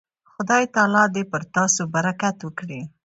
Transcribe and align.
خدای 0.33 0.63
تعالی 0.73 1.03
دې 1.15 1.23
پر 1.31 1.41
تاسو 1.55 1.81
برکت 1.93 2.37
وکړي. 2.41 2.81